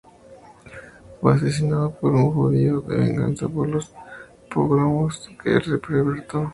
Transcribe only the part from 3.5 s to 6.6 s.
los pogromos que perpetró.